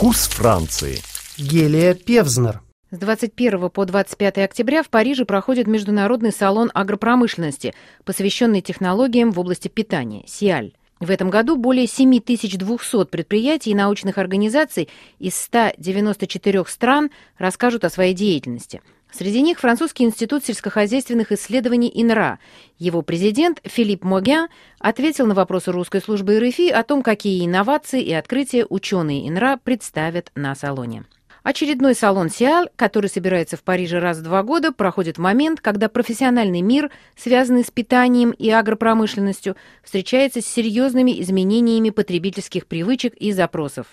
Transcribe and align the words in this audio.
Вкус 0.00 0.28
Франции. 0.28 0.96
Гелия 1.36 1.92
Певзнер. 1.92 2.62
С 2.90 2.96
21 2.96 3.68
по 3.68 3.84
25 3.84 4.38
октября 4.38 4.82
в 4.82 4.88
Париже 4.88 5.26
проходит 5.26 5.66
международный 5.66 6.32
салон 6.32 6.70
агропромышленности, 6.72 7.74
посвященный 8.06 8.62
технологиям 8.62 9.30
в 9.30 9.38
области 9.38 9.68
питания– 9.68 10.24
СИАЛЬ. 10.26 10.72
В 11.00 11.10
этом 11.10 11.28
году 11.28 11.56
более 11.56 11.86
7200 11.86 13.04
предприятий 13.04 13.72
и 13.72 13.74
научных 13.74 14.16
организаций 14.16 14.88
из 15.18 15.36
194 15.36 16.64
стран 16.66 17.10
расскажут 17.36 17.84
о 17.84 17.90
своей 17.90 18.14
деятельности. 18.14 18.80
Среди 19.12 19.42
них 19.42 19.58
Французский 19.58 20.04
институт 20.04 20.44
сельскохозяйственных 20.44 21.32
исследований 21.32 21.90
ИНРА. 21.92 22.38
Его 22.78 23.02
президент 23.02 23.60
Филипп 23.64 24.04
Могян 24.04 24.48
ответил 24.78 25.26
на 25.26 25.34
вопросы 25.34 25.72
русской 25.72 26.00
службы 26.00 26.38
РФИ 26.38 26.70
о 26.70 26.82
том, 26.84 27.02
какие 27.02 27.44
инновации 27.44 28.02
и 28.02 28.12
открытия 28.12 28.66
ученые 28.68 29.28
ИНРА 29.28 29.58
представят 29.62 30.30
на 30.34 30.54
салоне. 30.54 31.04
Очередной 31.42 31.94
салон 31.94 32.28
«Сиал», 32.28 32.68
который 32.76 33.08
собирается 33.08 33.56
в 33.56 33.62
Париже 33.62 33.98
раз 33.98 34.18
в 34.18 34.22
два 34.22 34.42
года, 34.42 34.72
проходит 34.72 35.16
момент, 35.16 35.62
когда 35.62 35.88
профессиональный 35.88 36.60
мир, 36.60 36.90
связанный 37.16 37.64
с 37.64 37.70
питанием 37.70 38.30
и 38.32 38.50
агропромышленностью, 38.50 39.56
встречается 39.82 40.42
с 40.42 40.46
серьезными 40.46 41.18
изменениями 41.22 41.90
потребительских 41.90 42.66
привычек 42.66 43.14
и 43.14 43.32
запросов. 43.32 43.86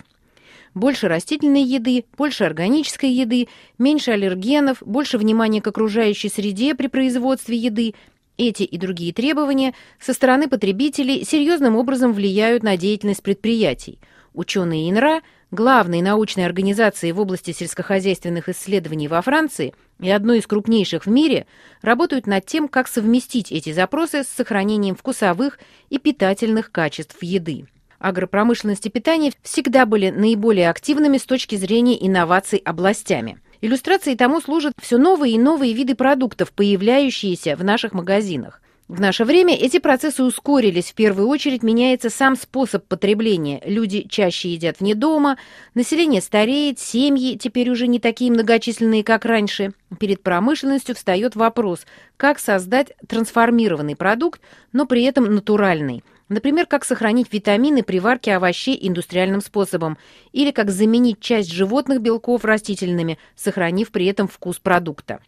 Больше 0.78 1.08
растительной 1.08 1.64
еды, 1.64 2.04
больше 2.16 2.44
органической 2.44 3.10
еды, 3.10 3.48
меньше 3.78 4.12
аллергенов, 4.12 4.80
больше 4.80 5.18
внимания 5.18 5.60
к 5.60 5.66
окружающей 5.66 6.28
среде 6.28 6.76
при 6.76 6.86
производстве 6.86 7.56
еды. 7.56 7.94
Эти 8.36 8.62
и 8.62 8.78
другие 8.78 9.12
требования 9.12 9.74
со 9.98 10.12
стороны 10.12 10.48
потребителей 10.48 11.24
серьезным 11.24 11.74
образом 11.74 12.12
влияют 12.12 12.62
на 12.62 12.76
деятельность 12.76 13.24
предприятий. 13.24 13.98
Ученые 14.34 14.88
ИНРА– 14.88 15.22
главной 15.50 16.00
научной 16.00 16.46
организации 16.46 17.10
в 17.10 17.18
области 17.18 17.50
сельскохозяйственных 17.50 18.48
исследований 18.48 19.08
во 19.08 19.20
Франции 19.20 19.74
и 20.00 20.08
одной 20.08 20.38
из 20.38 20.46
крупнейших 20.46 21.06
в 21.06 21.10
мире, 21.10 21.48
работают 21.82 22.28
над 22.28 22.46
тем, 22.46 22.68
как 22.68 22.86
совместить 22.86 23.50
эти 23.50 23.72
запросы 23.72 24.22
с 24.22 24.28
сохранением 24.28 24.94
вкусовых 24.94 25.58
и 25.90 25.98
питательных 25.98 26.70
качеств 26.70 27.20
еды. 27.20 27.66
Агропромышленность 27.98 28.86
и 28.86 28.90
питание 28.90 29.32
всегда 29.42 29.86
были 29.86 30.10
наиболее 30.10 30.70
активными 30.70 31.18
с 31.18 31.24
точки 31.24 31.56
зрения 31.56 32.04
инноваций 32.06 32.60
областями. 32.64 33.40
Иллюстрацией 33.60 34.16
тому 34.16 34.40
служат 34.40 34.72
все 34.80 34.98
новые 34.98 35.34
и 35.34 35.38
новые 35.38 35.72
виды 35.72 35.96
продуктов, 35.96 36.52
появляющиеся 36.52 37.56
в 37.56 37.64
наших 37.64 37.92
магазинах. 37.92 38.60
В 38.86 39.02
наше 39.02 39.26
время 39.26 39.54
эти 39.54 39.80
процессы 39.80 40.24
ускорились. 40.24 40.92
В 40.92 40.94
первую 40.94 41.28
очередь 41.28 41.62
меняется 41.62 42.08
сам 42.08 42.36
способ 42.36 42.86
потребления. 42.86 43.60
Люди 43.66 44.06
чаще 44.08 44.48
едят 44.48 44.80
вне 44.80 44.94
дома, 44.94 45.36
население 45.74 46.22
стареет, 46.22 46.78
семьи 46.78 47.36
теперь 47.36 47.68
уже 47.68 47.86
не 47.86 47.98
такие 47.98 48.32
многочисленные, 48.32 49.04
как 49.04 49.26
раньше. 49.26 49.72
Перед 50.00 50.22
промышленностью 50.22 50.94
встает 50.94 51.36
вопрос, 51.36 51.84
как 52.16 52.38
создать 52.38 52.94
трансформированный 53.06 53.94
продукт, 53.94 54.40
но 54.72 54.86
при 54.86 55.02
этом 55.02 55.34
натуральный. 55.34 56.02
Например, 56.28 56.66
как 56.66 56.84
сохранить 56.84 57.32
витамины 57.32 57.82
при 57.82 58.00
варке 58.00 58.34
овощей 58.34 58.78
индустриальным 58.80 59.40
способом, 59.40 59.96
или 60.32 60.50
как 60.50 60.70
заменить 60.70 61.20
часть 61.20 61.50
животных 61.50 62.02
белков 62.02 62.44
растительными, 62.44 63.18
сохранив 63.34 63.90
при 63.90 64.06
этом 64.06 64.28
вкус 64.28 64.58
продукта. 64.58 65.20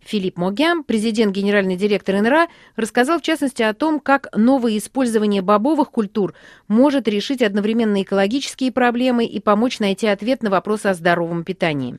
Филипп 0.00 0.38
Могян, 0.38 0.84
президент 0.84 1.34
генеральный 1.34 1.76
директор 1.76 2.20
НРА, 2.20 2.46
рассказал 2.76 3.18
в 3.18 3.22
частности 3.22 3.62
о 3.62 3.74
том, 3.74 3.98
как 3.98 4.28
новое 4.34 4.78
использование 4.78 5.42
бобовых 5.42 5.90
культур 5.90 6.34
может 6.68 7.08
решить 7.08 7.42
одновременно 7.42 8.02
экологические 8.02 8.70
проблемы 8.70 9.26
и 9.26 9.40
помочь 9.40 9.80
найти 9.80 10.06
ответ 10.06 10.42
на 10.42 10.50
вопрос 10.50 10.86
о 10.86 10.94
здоровом 10.94 11.42
питании. 11.42 11.98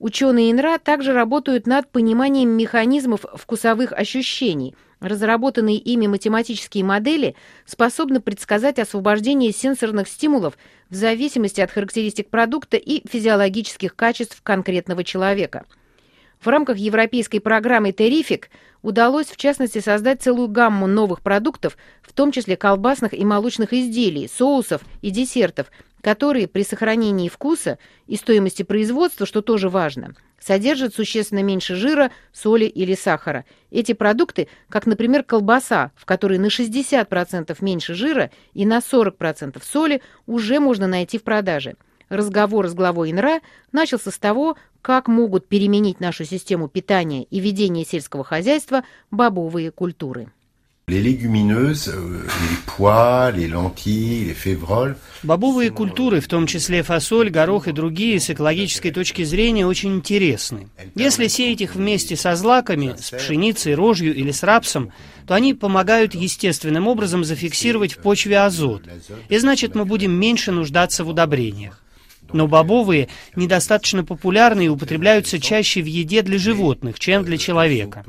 Ученые 0.00 0.50
ИНРА 0.50 0.78
также 0.78 1.12
работают 1.12 1.68
над 1.68 1.88
пониманием 1.88 2.50
механизмов 2.50 3.24
вкусовых 3.34 3.92
ощущений. 3.92 4.74
Разработанные 5.02 5.76
ими 5.76 6.06
математические 6.06 6.84
модели 6.84 7.34
способны 7.66 8.20
предсказать 8.20 8.78
освобождение 8.78 9.52
сенсорных 9.52 10.08
стимулов 10.08 10.56
в 10.88 10.94
зависимости 10.94 11.60
от 11.60 11.70
характеристик 11.70 12.30
продукта 12.30 12.76
и 12.76 13.06
физиологических 13.06 13.94
качеств 13.94 14.40
конкретного 14.42 15.04
человека– 15.04 15.66
в 16.42 16.48
рамках 16.48 16.76
европейской 16.76 17.38
программы 17.38 17.92
«Терифик» 17.92 18.50
удалось, 18.82 19.28
в 19.28 19.36
частности, 19.36 19.78
создать 19.78 20.22
целую 20.22 20.48
гамму 20.48 20.88
новых 20.88 21.20
продуктов, 21.20 21.76
в 22.02 22.12
том 22.12 22.32
числе 22.32 22.56
колбасных 22.56 23.14
и 23.14 23.24
молочных 23.24 23.72
изделий, 23.72 24.26
соусов 24.28 24.82
и 25.02 25.10
десертов, 25.10 25.70
которые 26.00 26.48
при 26.48 26.64
сохранении 26.64 27.28
вкуса 27.28 27.78
и 28.08 28.16
стоимости 28.16 28.64
производства, 28.64 29.24
что 29.24 29.40
тоже 29.40 29.68
важно, 29.68 30.16
содержат 30.44 30.94
существенно 30.94 31.42
меньше 31.42 31.74
жира, 31.74 32.10
соли 32.32 32.64
или 32.64 32.94
сахара. 32.94 33.44
Эти 33.70 33.92
продукты, 33.92 34.48
как, 34.68 34.86
например, 34.86 35.22
колбаса, 35.22 35.92
в 35.96 36.04
которой 36.04 36.38
на 36.38 36.46
60% 36.46 37.56
меньше 37.60 37.94
жира 37.94 38.30
и 38.52 38.66
на 38.66 38.78
40% 38.78 39.62
соли, 39.64 40.02
уже 40.26 40.60
можно 40.60 40.86
найти 40.86 41.18
в 41.18 41.22
продаже– 41.22 41.76
Разговор 42.12 42.68
с 42.68 42.74
главой 42.74 43.10
ИНРА 43.10 43.40
начался 43.72 44.10
с 44.10 44.18
того, 44.18 44.58
как 44.82 45.08
могут 45.08 45.48
переменить 45.48 45.98
нашу 45.98 46.26
систему 46.26 46.68
питания 46.68 47.24
и 47.24 47.40
ведения 47.40 47.86
сельского 47.86 48.22
хозяйства 48.22 48.84
бобовые 49.10 49.70
культуры. 49.70 50.30
Euh, 50.92 52.26
Бобовые 55.22 55.70
культуры, 55.70 56.20
в 56.20 56.28
том 56.28 56.46
числе 56.46 56.82
фасоль, 56.82 57.30
горох 57.30 57.68
и 57.68 57.72
другие, 57.72 58.20
с 58.20 58.30
экологической 58.30 58.90
точки 58.90 59.22
зрения 59.24 59.66
очень 59.66 59.94
интересны. 59.94 60.68
Если 60.94 61.28
сеять 61.28 61.60
их 61.60 61.74
вместе 61.76 62.16
со 62.16 62.34
злаками, 62.36 62.94
с 63.00 63.10
пшеницей, 63.10 63.74
рожью 63.74 64.14
или 64.14 64.32
с 64.32 64.42
рапсом, 64.42 64.92
то 65.26 65.34
они 65.34 65.54
помогают 65.54 66.14
естественным 66.14 66.88
образом 66.88 67.24
зафиксировать 67.24 67.94
в 67.94 67.98
почве 67.98 68.40
азот, 68.40 68.82
и 69.28 69.38
значит 69.38 69.74
мы 69.74 69.84
будем 69.84 70.12
меньше 70.12 70.52
нуждаться 70.52 71.04
в 71.04 71.08
удобрениях. 71.08 71.81
Но 72.32 72.46
бобовые 72.48 73.08
недостаточно 73.36 74.04
популярны 74.04 74.66
и 74.66 74.68
употребляются 74.68 75.38
чаще 75.38 75.82
в 75.82 75.86
еде 75.86 76.22
для 76.22 76.38
животных, 76.38 76.98
чем 76.98 77.24
для 77.24 77.38
человека. 77.38 78.04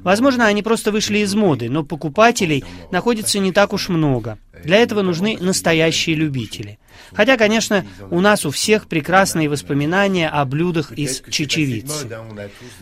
Возможно, 0.00 0.46
они 0.46 0.62
просто 0.62 0.92
вышли 0.92 1.18
из 1.18 1.34
моды, 1.34 1.68
но 1.68 1.84
покупателей 1.84 2.64
находится 2.90 3.38
не 3.38 3.52
так 3.52 3.72
уж 3.72 3.88
много. 3.88 4.38
Для 4.64 4.78
этого 4.78 5.02
нужны 5.02 5.36
настоящие 5.40 6.14
любители. 6.16 6.78
Хотя, 7.12 7.36
конечно, 7.36 7.84
у 8.10 8.20
нас 8.20 8.46
у 8.46 8.50
всех 8.50 8.86
прекрасные 8.86 9.48
воспоминания 9.48 10.28
о 10.28 10.44
блюдах 10.44 10.92
из 10.92 11.22
чечевицы. 11.30 12.08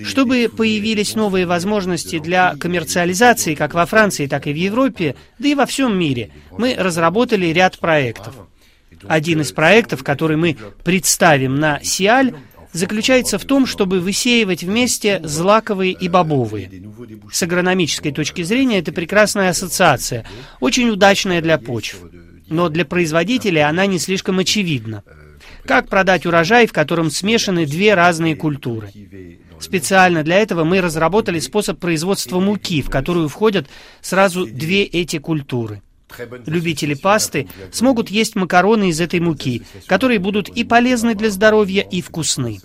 Чтобы 0.05 0.51
появились 0.55 1.15
новые 1.15 1.47
возможности 1.47 2.19
для 2.19 2.55
коммерциализации 2.57 3.55
как 3.55 3.75
во 3.75 3.87
Франции, 3.87 4.27
так 4.27 4.47
и 4.47 4.53
в 4.53 4.57
Европе, 4.57 5.17
да 5.39 5.49
и 5.49 5.55
во 5.55 5.67
всем 5.67 5.99
мире, 5.99 6.31
мы 6.51 6.75
разработали 6.77 7.47
ряд 7.47 7.79
проектов. 7.79 8.35
Один 9.09 9.41
из 9.41 9.53
проектов, 9.53 10.05
который 10.05 10.37
мы 10.37 10.57
представим 10.85 11.57
на 11.57 11.81
Сиаль, 11.83 12.35
заключается 12.73 13.39
в 13.39 13.45
том, 13.45 13.67
чтобы 13.67 14.01
высеивать 14.01 14.63
вместе 14.63 15.21
злаковые 15.25 15.93
и 15.93 16.09
бобовые. 16.09 16.71
С 17.33 17.43
агрономической 17.43 18.13
точки 18.13 18.43
зрения 18.43 18.79
это 18.79 18.93
прекрасная 18.93 19.51
ассоциация, 19.51 20.25
очень 20.61 20.89
удачная 20.89 21.41
для 21.41 21.59
почв. 21.59 21.99
Но 22.49 22.69
для 22.69 22.85
производителя 22.85 23.69
она 23.69 23.87
не 23.87 23.99
слишком 23.99 24.39
очевидна. 24.39 25.03
Как 25.65 25.89
продать 25.89 26.27
урожай, 26.27 26.67
в 26.67 26.73
котором 26.73 27.11
смешаны 27.11 27.67
две 27.67 27.95
разные 27.95 28.35
культуры? 28.35 28.91
Специально 29.61 30.23
для 30.23 30.39
этого 30.39 30.65
мы 30.65 30.81
разработали 30.81 31.39
способ 31.39 31.79
производства 31.79 32.41
муки, 32.41 32.83
в 32.83 32.91
которую 32.91 33.29
входят 33.29 33.69
сразу 34.01 34.47
две 34.47 34.85
эти 34.85 35.19
культуры– 35.19 35.83
Любители 36.47 36.95
пасты 36.95 37.49
смогут 37.73 38.11
есть 38.11 38.35
макароны 38.37 38.91
из 38.91 39.01
этой 39.01 39.21
муки, 39.21 39.63
которые 39.87 40.19
будут 40.19 40.49
и 40.49 40.65
полезны 40.65 41.15
для 41.15 41.31
здоровья, 41.31 41.83
и 41.83 42.01
вкусны. 42.01 42.61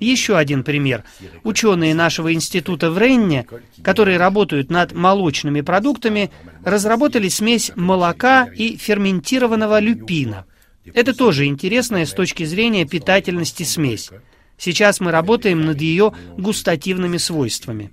Еще 0.00 0.36
один 0.36 0.62
пример. 0.62 1.04
Ученые 1.44 1.94
нашего 1.94 2.32
института 2.32 2.90
в 2.90 2.98
Ренне, 2.98 3.46
которые 3.82 4.18
работают 4.18 4.70
над 4.70 4.92
молочными 4.92 5.60
продуктами, 5.60 6.30
разработали 6.64 7.28
смесь 7.28 7.72
молока 7.74 8.44
и 8.44 8.76
ферментированного 8.76 9.80
люпина. 9.80 10.46
Это 10.94 11.14
тоже 11.14 11.46
интересная 11.46 12.06
с 12.06 12.12
точки 12.12 12.44
зрения 12.44 12.86
питательности 12.86 13.62
смесь. 13.62 14.10
Сейчас 14.58 15.00
мы 15.00 15.10
работаем 15.10 15.64
над 15.64 15.80
ее 15.80 16.12
густативными 16.36 17.16
свойствами. 17.16 17.92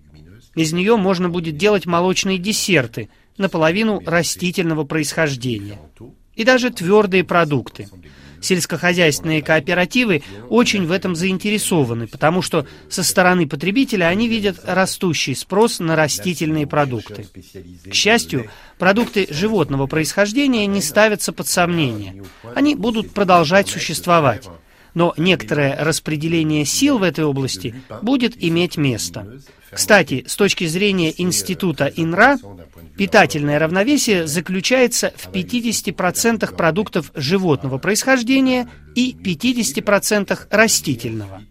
Из 0.56 0.74
нее 0.74 0.98
можно 0.98 1.30
будет 1.30 1.58
делать 1.58 1.86
молочные 1.86 2.38
десерты– 2.38 3.10
наполовину 3.40 4.02
растительного 4.06 4.84
происхождения. 4.84 5.80
И 6.36 6.44
даже 6.44 6.70
твердые 6.70 7.24
продукты. 7.24 7.90
Сельскохозяйственные 8.42 9.42
кооперативы 9.42 10.24
очень 10.48 10.86
в 10.86 10.92
этом 10.92 11.16
заинтересованы, 11.16 12.08
потому 12.08 12.42
что 12.42 12.66
со 12.90 13.04
стороны 13.04 13.48
потребителя 13.48 14.06
они 14.06 14.30
видят 14.30 14.62
растущий 14.64 15.36
спрос 15.36 15.80
на 15.80 15.96
растительные 15.96 16.66
продукты. 16.66 17.28
К 17.90 17.94
счастью, 17.94 18.50
продукты 18.78 19.28
животного 19.30 19.88
происхождения 19.88 20.66
не 20.68 20.82
ставятся 20.82 21.34
под 21.34 21.48
сомнение. 21.48 22.24
Они 22.56 22.76
будут 22.76 23.12
продолжать 23.12 23.68
существовать 23.68 24.48
но 25.00 25.14
некоторое 25.16 25.82
распределение 25.82 26.66
сил 26.66 26.98
в 26.98 27.04
этой 27.04 27.24
области 27.24 27.74
будет 28.02 28.34
иметь 28.44 28.76
место. 28.76 29.40
Кстати, 29.72 30.26
с 30.28 30.36
точки 30.36 30.68
зрения 30.68 31.14
института 31.18 31.86
ИНРА, 31.86 32.38
питательное 32.98 33.60
равновесие 33.60 34.28
заключается 34.28 35.14
в 35.16 35.30
50% 35.30 36.54
продуктов 36.54 37.14
животного 37.16 37.78
происхождения 37.78 38.68
и 38.94 39.14
50% 39.14 40.38
растительного. 40.50 41.44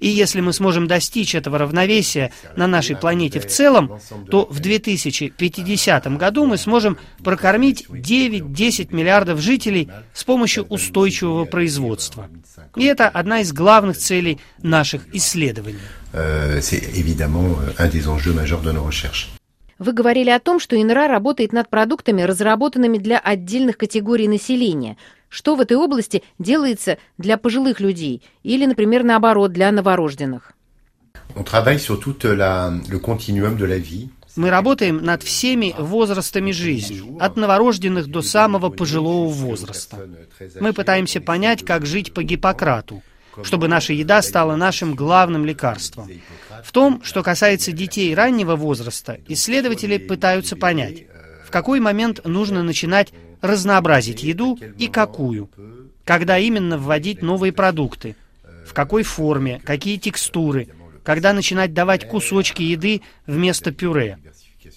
И 0.00 0.08
если 0.08 0.40
мы 0.40 0.52
сможем 0.52 0.86
достичь 0.86 1.34
этого 1.34 1.58
равновесия 1.58 2.32
на 2.56 2.66
нашей 2.66 2.96
планете 2.96 3.40
в 3.40 3.46
целом, 3.46 4.00
то 4.30 4.46
в 4.50 4.60
2050 4.60 6.16
году 6.16 6.46
мы 6.46 6.56
сможем 6.56 6.98
прокормить 7.24 7.86
9-10 7.88 8.94
миллиардов 8.94 9.40
жителей 9.40 9.88
с 10.14 10.24
помощью 10.24 10.64
устойчивого 10.64 11.44
производства. 11.44 12.28
И 12.76 12.84
это 12.84 13.08
одна 13.08 13.40
из 13.40 13.52
главных 13.52 13.96
целей 13.96 14.38
наших 14.62 15.02
исследований. 15.14 15.78
Euh, 16.12 16.60
Вы 19.78 19.92
говорили 19.92 20.30
о 20.30 20.38
том, 20.38 20.60
что 20.60 20.80
ИНРА 20.80 21.08
работает 21.08 21.52
над 21.52 21.68
продуктами, 21.68 22.22
разработанными 22.22 22.98
для 22.98 23.18
отдельных 23.18 23.76
категорий 23.76 24.28
населения. 24.28 24.96
Что 25.32 25.54
в 25.56 25.62
этой 25.62 25.78
области 25.78 26.22
делается 26.38 26.98
для 27.16 27.38
пожилых 27.38 27.80
людей 27.80 28.22
или, 28.42 28.66
например, 28.66 29.02
наоборот, 29.02 29.50
для 29.50 29.72
новорожденных? 29.72 30.52
On 31.34 31.42
travaille 31.42 31.78
sur 31.78 31.98
tout 31.98 32.18
la, 32.22 32.70
le 32.90 32.98
continuum 32.98 33.56
de 33.56 33.64
la 33.64 33.78
vie. 33.78 34.10
Мы 34.36 34.50
работаем 34.50 35.02
над 35.02 35.22
всеми 35.22 35.74
возрастами 35.78 36.52
жизни, 36.52 37.18
от 37.18 37.36
новорожденных 37.36 38.08
до 38.08 38.20
самого 38.20 38.68
пожилого 38.68 39.28
возраста. 39.28 40.06
Мы 40.60 40.74
пытаемся 40.74 41.22
понять, 41.22 41.64
как 41.64 41.86
жить 41.86 42.12
по 42.12 42.22
Гиппократу, 42.22 43.02
чтобы 43.42 43.68
наша 43.68 43.94
еда 43.94 44.20
стала 44.20 44.56
нашим 44.56 44.94
главным 44.94 45.46
лекарством. 45.46 46.10
В 46.62 46.72
том, 46.72 47.02
что 47.02 47.22
касается 47.22 47.72
детей 47.72 48.14
раннего 48.14 48.54
возраста, 48.56 49.18
исследователи 49.28 49.96
пытаются 49.96 50.56
понять, 50.56 51.04
в 51.46 51.50
какой 51.50 51.80
момент 51.80 52.24
нужно 52.26 52.62
начинать 52.62 53.12
разнообразить 53.42 54.22
еду 54.22 54.58
и 54.78 54.88
какую, 54.88 55.50
когда 56.04 56.38
именно 56.38 56.78
вводить 56.78 57.20
новые 57.20 57.52
продукты, 57.52 58.16
в 58.66 58.72
какой 58.72 59.02
форме, 59.02 59.60
какие 59.64 59.98
текстуры– 59.98 60.68
когда 61.02 61.32
начинать 61.32 61.72
давать 61.72 62.06
кусочки 62.06 62.62
еды 62.62 63.02
вместо 63.26 63.72
пюре. 63.72 64.18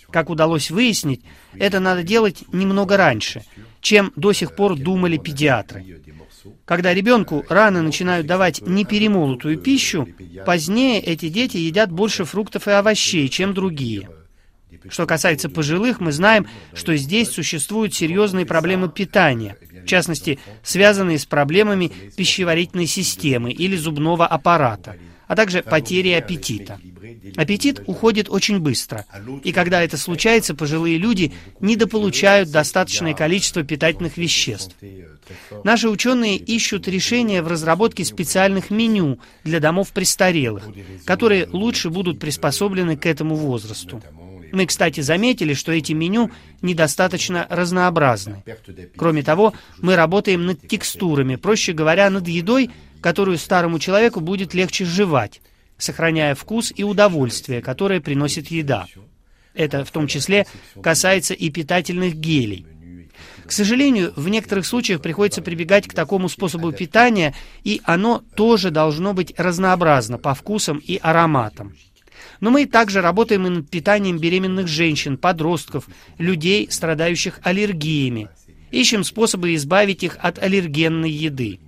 Как 0.09 0.29
удалось 0.29 0.71
выяснить, 0.71 1.21
это 1.53 1.79
надо 1.79 2.03
делать 2.03 2.43
немного 2.51 2.97
раньше, 2.97 3.43
чем 3.81 4.11
до 4.15 4.33
сих 4.33 4.55
пор 4.55 4.75
думали 4.75 5.17
педиатры. 5.17 5.85
Когда 6.65 6.93
ребенку 6.93 7.43
рано 7.49 7.81
начинают 7.81 8.27
давать 8.27 8.61
неперемолотую 8.61 9.57
пищу, 9.57 10.07
позднее 10.45 10.99
эти 10.99 11.29
дети 11.29 11.57
едят 11.57 11.91
больше 11.91 12.23
фруктов 12.25 12.67
и 12.67 12.71
овощей, 12.71 13.29
чем 13.29 13.53
другие. 13.53 14.09
Что 14.89 15.05
касается 15.05 15.49
пожилых, 15.49 15.99
мы 15.99 16.11
знаем, 16.11 16.47
что 16.73 16.95
здесь 16.95 17.29
существуют 17.29 17.93
серьезные 17.93 18.45
проблемы 18.45 18.89
питания, 18.89 19.57
в 19.83 19.85
частности, 19.85 20.39
связанные 20.63 21.19
с 21.19 21.25
проблемами 21.25 21.91
пищеварительной 22.15 22.87
системы 22.87 23.51
или 23.51 23.75
зубного 23.75 24.25
аппарата– 24.27 24.95
а 25.27 25.35
также 25.35 25.61
потери 25.61 26.11
аппетита. 26.11 26.79
Аппетит 27.35 27.81
уходит 27.87 28.29
очень 28.29 28.59
быстро, 28.59 29.05
и 29.43 29.51
когда 29.51 29.83
это 29.83 29.97
случается, 29.97 30.55
пожилые 30.55 30.97
люди 30.97 31.33
недополучают 31.59 32.51
достаточное 32.51 33.13
количество 33.13 33.63
питательных 33.63 34.17
веществ. 34.17 34.75
Наши 35.63 35.89
ученые 35.89 36.37
ищут 36.37 36.87
решения 36.87 37.41
в 37.41 37.47
разработке 37.47 38.05
специальных 38.05 38.69
меню 38.69 39.19
для 39.43 39.59
домов 39.59 39.91
престарелых, 39.91 40.63
которые 41.05 41.47
лучше 41.47 41.89
будут 41.89 42.19
приспособлены 42.19 42.97
к 42.97 43.05
этому 43.05 43.35
возрасту. 43.35 44.01
Мы, 44.55 44.67
кстати, 44.67 45.01
заметили, 45.01 45.53
что 45.53 45.73
эти 45.73 45.91
меню 45.91 46.31
недостаточно 46.61 47.45
разнообразны. 47.49 48.41
Кроме 48.95 49.21
того, 49.21 49.53
мы 49.81 49.97
работаем 49.97 50.45
над 50.45 50.65
текстурами, 50.65 51.35
проще 51.35 51.73
говоря, 51.73 52.09
над 52.09 52.25
едой, 52.29 52.69
которую 53.01 53.37
старому 53.37 53.79
человеку 53.79 54.21
будет 54.21 54.53
легче 54.53 54.85
жевать, 54.85 55.41
сохраняя 55.77 56.35
вкус 56.35 56.71
и 56.73 56.85
удовольствие, 56.85 57.61
которое 57.61 57.99
приносит 57.99 58.47
еда. 58.47 58.85
Это 59.53 59.83
в 59.83 59.91
том 59.91 60.07
числе 60.07 60.47
касается 60.81 61.33
и 61.33 61.49
питательных 61.49 62.15
гелей. 62.15 62.65
К 63.45 63.51
сожалению, 63.51 64.13
в 64.15 64.29
некоторых 64.29 64.65
случаях 64.65 65.01
приходится 65.01 65.41
прибегать 65.41 65.85
к 65.85 65.93
такому 65.93 66.29
способу 66.29 66.71
питания, 66.71 67.35
и 67.65 67.81
оно 67.83 68.23
тоже 68.37 68.71
должно 68.71 69.13
быть 69.13 69.33
разнообразно 69.37 70.17
по 70.17 70.33
вкусам 70.33 70.77
и 70.77 70.95
ароматам. 70.95 71.73
Но 72.39 72.51
мы 72.51 72.65
также 72.65 73.01
работаем 73.01 73.47
и 73.47 73.49
над 73.49 73.69
питанием 73.69 74.17
беременных 74.17 74.67
женщин, 74.67 75.17
подростков, 75.17 75.87
людей, 76.17 76.67
страдающих 76.69 77.39
аллергиями. 77.43 78.29
Ищем 78.71 79.03
способы 79.03 79.55
избавить 79.55 80.03
их 80.03 80.17
от 80.21 80.39
аллергенной 80.39 81.11
еды. 81.11 81.59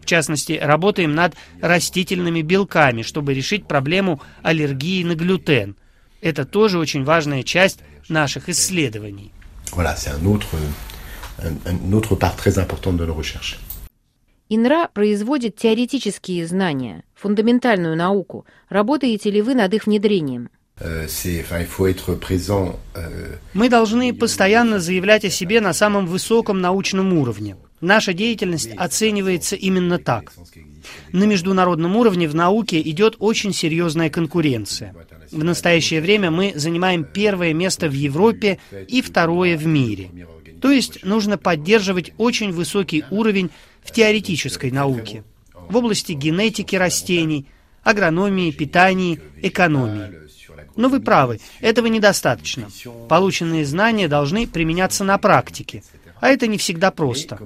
В 0.00 0.06
частности, 0.06 0.58
работаем 0.60 1.14
над 1.14 1.34
растительными 1.60 2.42
белками, 2.42 3.02
чтобы 3.02 3.34
решить 3.34 3.66
проблему 3.66 4.20
аллергии 4.42 5.04
на 5.04 5.14
глютен. 5.14 5.76
Это 6.20 6.44
тоже 6.44 6.78
очень 6.78 7.04
важная 7.04 7.44
часть 7.44 7.80
наших 8.08 8.48
исследований. 8.48 9.30
Voilà, 9.72 9.96
c'est 9.96 10.10
un 10.10 10.26
autre, 10.26 10.48
un, 11.38 11.56
un 11.64 11.92
autre 11.92 12.14
part 12.16 12.36
très 12.36 12.58
importante 12.58 12.98
de 12.98 13.06
nos 13.06 13.14
recherches. 13.14 13.58
ИНРА 14.54 14.88
производит 14.92 15.56
теоретические 15.56 16.46
знания, 16.46 17.04
фундаментальную 17.14 17.96
науку. 17.96 18.44
Работаете 18.68 19.30
ли 19.30 19.40
вы 19.40 19.54
над 19.54 19.72
их 19.72 19.86
внедрением? 19.86 20.50
Euh, 20.78 21.06
euh, 22.94 23.36
Мы 23.54 23.68
должны 23.70 24.14
постоянно 24.14 24.78
заявлять 24.78 25.24
о 25.24 25.30
себе 25.30 25.60
на 25.60 25.72
самом 25.72 26.06
высоком 26.06 26.60
научном 26.60 27.14
уровне. 27.14 27.56
Наша 27.80 28.12
деятельность 28.12 28.70
оценивается 28.76 29.56
именно 29.56 29.98
так. 29.98 30.32
На 31.12 31.24
международном 31.24 31.96
уровне 31.96 32.28
в 32.28 32.34
науке 32.34 32.80
идет 32.80 33.16
очень 33.20 33.54
серьезная 33.54 34.10
конкуренция. 34.10 34.94
В 35.30 35.42
настоящее 35.44 36.02
время 36.02 36.30
мы 36.30 36.52
занимаем 36.56 37.04
первое 37.04 37.54
место 37.54 37.88
в 37.88 37.94
Европе 37.94 38.58
и 38.88 39.00
второе 39.00 39.56
в 39.56 39.66
мире. 39.66 40.10
То 40.62 40.70
есть 40.70 41.04
нужно 41.04 41.36
поддерживать 41.36 42.12
очень 42.16 42.52
высокий 42.52 43.04
уровень 43.10 43.50
в 43.82 43.90
теоретической 43.90 44.70
науке, 44.70 45.24
в 45.52 45.76
области 45.76 46.12
генетики 46.12 46.76
растений, 46.76 47.46
агрономии, 47.82 48.50
питания, 48.50 49.20
экономии. 49.42 50.22
Но 50.76 50.88
вы 50.88 51.00
правы, 51.00 51.40
этого 51.60 51.88
недостаточно. 51.88 52.68
Полученные 53.08 53.66
знания 53.66 54.08
должны 54.08 54.46
применяться 54.46 55.04
на 55.04 55.18
практике– 55.18 55.82
а 56.22 56.28
это 56.28 56.46
не 56.46 56.56
всегда 56.56 56.92
просто. 56.92 57.36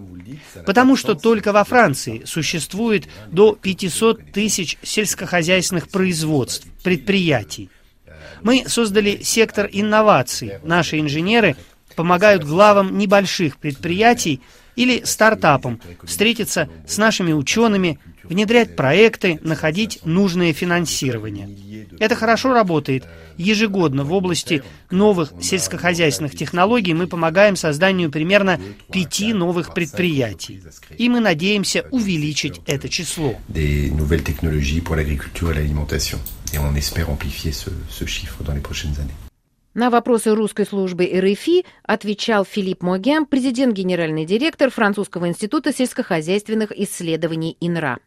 Потому 0.67 0.97
что 0.97 1.15
только 1.15 1.53
во 1.55 1.65
Франции 1.65 2.25
существует 2.27 3.09
до 3.33 3.55
500 3.55 4.33
тысяч 4.33 4.77
сельскохозяйственных 4.83 5.89
производств, 5.89 6.67
предприятий. 6.85 7.71
Мы 8.43 8.65
создали 8.67 9.23
сектор 9.23 9.67
инноваций. 9.73 10.59
Наши 10.63 11.01
инженеры 11.01 11.57
помогают 11.97 12.45
главам 12.45 12.97
небольших 12.99 13.57
предприятий 13.57 14.41
или 14.77 15.03
стартапам 15.05 15.81
встретиться 16.05 16.69
с 16.87 16.99
нашими 16.99 17.33
учеными, 17.33 17.99
внедрять 18.25 18.77
проекты, 18.77 19.41
находить 19.43 20.01
нужное 20.05 20.53
финансирование. 20.53 21.87
Это 21.99 22.15
хорошо 22.15 22.53
работает. 22.53 23.05
Ежегодно 23.39 24.05
в 24.05 24.13
области 24.13 24.63
новых 24.91 25.33
сельскохозяйственных 25.41 26.37
технологий 26.37 26.93
мы 26.93 27.07
помогаем 27.07 27.57
созданию 27.57 28.11
примерно 28.11 28.61
пяти 28.93 29.33
новых 29.33 29.73
предприятий. 29.73 30.63
И 30.99 31.09
мы 31.09 31.21
надеемся 31.21 31.87
увеличить 31.91 32.61
это 32.67 32.89
число. 32.89 33.35
Et 36.53 36.59
on 36.59 36.77
espère 36.77 37.11
amplifier 37.11 37.51
ce, 37.51 37.71
ce 37.91 38.07
chiffre 38.07 38.45
dans. 38.45 38.55
На 39.77 39.91
вопросы 39.91 40.35
русской 40.35 40.65
службы 40.65 41.05
РФИ 41.05 41.67
отвечал 41.83 42.47
Филипп 42.47 42.83
Могем, 42.83 43.27
президент-генеральный 43.27 44.25
директор 44.25 44.71
Французского 44.71 45.29
института 45.29 45.71
сельскохозяйственных 45.71 46.73
исследований 46.73 47.59
ИНРА. 47.61 47.99